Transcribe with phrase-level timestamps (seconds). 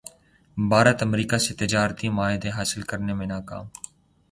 [0.57, 3.65] بھارت امریکا سے تجارتی معاہدہ حاصل کرنے میں ناکام